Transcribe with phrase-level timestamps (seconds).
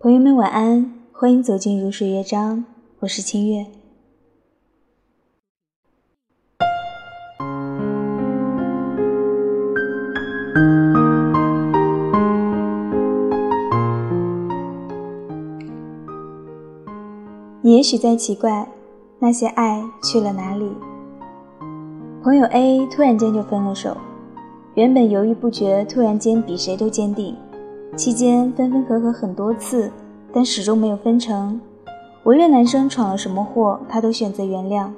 [0.00, 2.64] 朋友们晚安，欢迎走进如水乐章，
[3.00, 3.66] 我是清月。
[17.60, 18.68] 你也许在奇怪，
[19.18, 20.72] 那些爱去了哪里？
[22.22, 23.96] 朋友 A 突然间就分了手，
[24.74, 27.36] 原本犹豫不决，突然间比谁都坚定。
[27.96, 29.90] 期间分分合合很多次，
[30.32, 31.60] 但始终没有分成。
[32.24, 34.88] 无论男生闯了什么祸，他都选择原谅。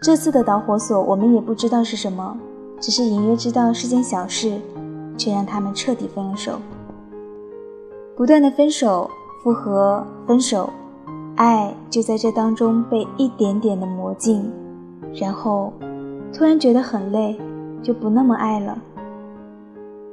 [0.00, 2.36] 这次的导火索我们也不知道是什么，
[2.80, 4.58] 只是隐约知道是件小事，
[5.16, 6.52] 却让他们彻底分了手。
[8.16, 9.08] 不断的分手、
[9.44, 10.70] 复合、分手，
[11.36, 14.50] 爱就在这当中被一点点的磨尽，
[15.14, 15.72] 然后
[16.32, 17.38] 突然觉得很累，
[17.82, 18.76] 就不那么爱了。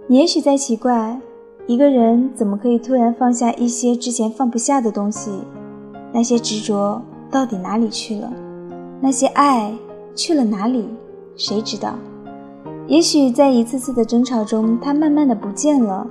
[0.07, 1.19] 也许在奇怪。
[1.67, 5.31] 一个人怎么可以突然放下一些之前放不下的东西？
[6.13, 8.31] 那些执着到底哪里去了？
[9.01, 9.73] 那些爱
[10.13, 10.87] 去了哪里？
[11.35, 11.95] 谁知道？
[12.85, 16.05] 也许在一次次的争吵中，他慢慢的不见了。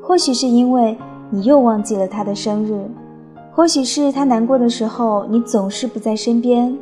[0.00, 0.96] 或许是因为
[1.30, 2.88] 你又忘记了他的生日，
[3.50, 6.78] 或许是他难过的时候你总是不在身边，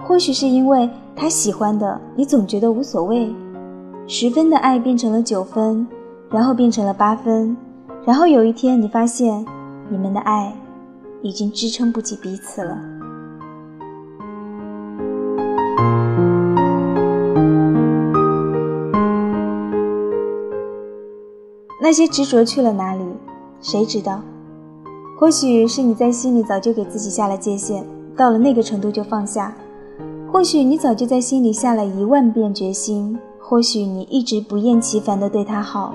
[0.00, 3.32] 或许是因为他喜欢的你总觉得无所谓。
[4.08, 5.86] 十分的爱变成了九分。
[6.30, 7.56] 然后变成了八分，
[8.04, 9.44] 然后有一天你发现，
[9.88, 10.52] 你们的爱
[11.22, 12.76] 已经支撑不起彼此了。
[21.80, 23.04] 那些执着去了哪里？
[23.60, 24.20] 谁知道？
[25.18, 29.52] 或许是你在心里早就给自己下了界限，到了那个程度就放下；
[30.32, 35.94] 或许你早就在心里下了一万遍决心；或许你一直不厌其烦地对他好。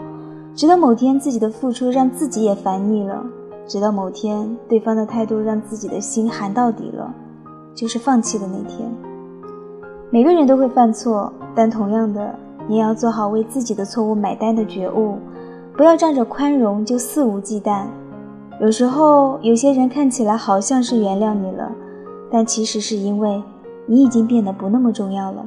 [0.55, 3.23] 直到某天，自己的付出让自己也烦腻了；
[3.65, 7.13] 直到某天，对方的态度让自己的心寒到底了，
[7.73, 8.89] 就是放弃的那天。
[10.11, 12.35] 每个人都会犯错，但同样的，
[12.67, 15.17] 你也要做好为自己的错误买单的觉悟，
[15.77, 17.85] 不要仗着宽容就肆无忌惮。
[18.59, 21.71] 有时候，有些人看起来好像是原谅你了，
[22.29, 23.41] 但其实是因为
[23.85, 25.45] 你已经变得不那么重要了。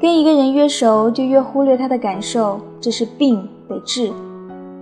[0.00, 4.12] 跟一个人越熟，就越忽略他的感受，这是病，得治。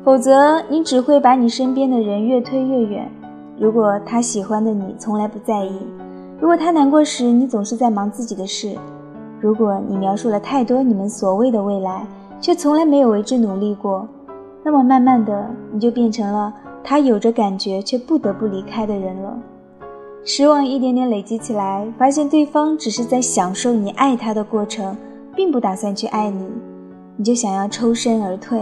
[0.03, 3.11] 否则，你只会把你身边的人越推越远。
[3.59, 5.79] 如果他喜欢的你从来不在意，
[6.41, 8.75] 如果他难过时你总是在忙自己的事，
[9.39, 12.07] 如果你描述了太多你们所谓的未来，
[12.41, 14.09] 却从来没有为之努力过，
[14.65, 16.53] 那么慢慢的，你就变成了
[16.83, 19.39] 他有着感觉却不得不离开的人了。
[20.25, 24.97] 失望一点点累积起来，发现对方只是在享受你爱他的过程。
[25.37, 26.45] 并不打算去爱你，
[27.17, 28.61] 你就想要抽身而退。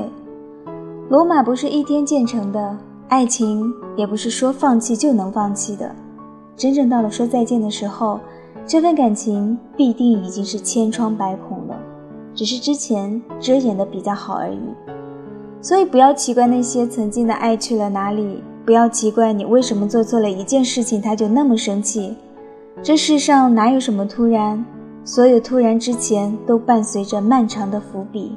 [1.08, 2.76] 罗马不是一天建成的，
[3.08, 3.64] 爱情
[3.97, 5.91] 也不是说放弃就能放弃的。
[6.56, 8.20] 真正到了说再见的时候，
[8.66, 11.76] 这份感情必定已经是千疮百孔了，
[12.34, 14.60] 只是之前遮掩的比较好而已。
[15.62, 22.14] 所以不要奇怪那些曾经的爱去了哪里，不要奇怪你为什么做错了一件事情他就那么生气。
[22.82, 24.62] 这世上哪有什么突然？
[25.04, 28.36] 所有突然之前都伴随着漫长的伏笔，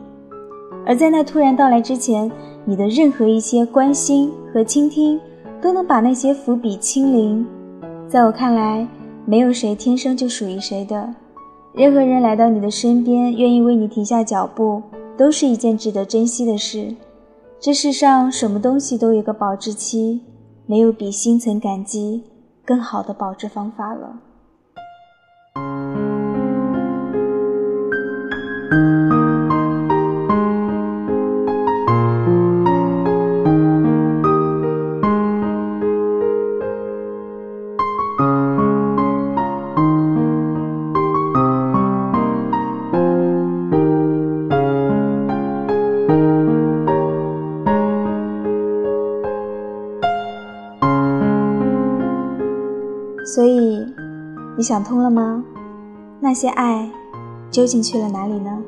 [0.85, 2.31] 而在那突然到来之前，
[2.63, 5.19] 你的任何一些关心和倾听，
[5.61, 7.45] 都能把那些伏笔清零。
[8.07, 8.87] 在我看来，
[9.25, 11.13] 没有谁天生就属于谁的，
[11.73, 14.81] 任何人来到你的身边，愿意为你停下脚步，
[15.17, 16.95] 都是一件值得珍惜的事。
[17.61, 20.21] 这世上什么东西都有个保质期，
[20.65, 22.23] 没有比心存感激
[22.65, 24.19] 更好的保质方法了。
[53.33, 53.87] 所以，
[54.57, 55.41] 你想通了吗？
[56.19, 56.91] 那些爱。
[57.49, 58.61] 究竟去了哪里呢？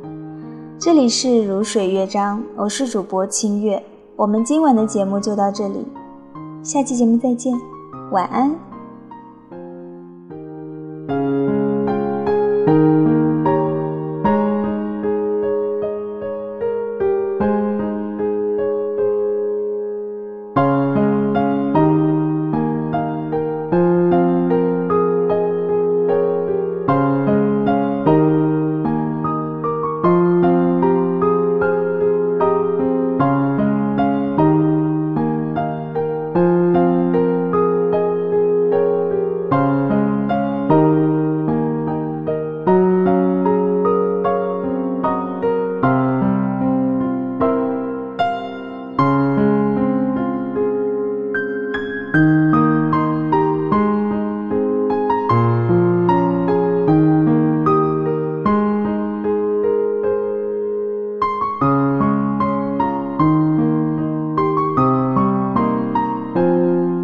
[0.80, 3.83] 这里是如水乐章，我是主播清月。
[4.15, 5.86] 我们今晚的节目就到这里，
[6.63, 7.54] 下期节目再见，
[8.12, 8.73] 晚安。